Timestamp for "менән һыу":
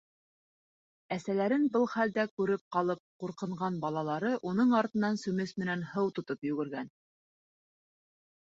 5.65-6.11